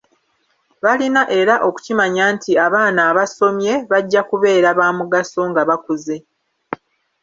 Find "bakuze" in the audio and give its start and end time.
5.69-6.15